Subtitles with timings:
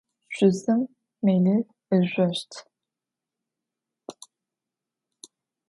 [0.33, 0.81] Şüzım
[1.23, 1.63] melıl
[1.95, 2.51] ızjoşt.